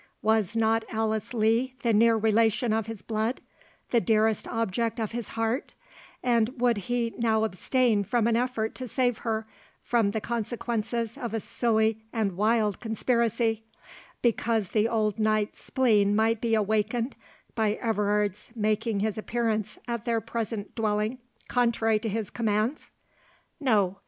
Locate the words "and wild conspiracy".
12.11-13.63